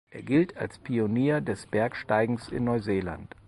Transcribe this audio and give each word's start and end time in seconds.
Er 0.09 0.23
gilt 0.23 0.57
als 0.57 0.79
Pionier 0.79 1.41
des 1.41 1.67
Bergsteigens 1.67 2.49
in 2.49 2.63
Neuseeland. 2.63 3.35